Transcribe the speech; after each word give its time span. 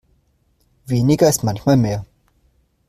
Weniger 0.87 1.29
ist 1.29 1.43
manchmal 1.43 1.77
mehr. 1.77 2.03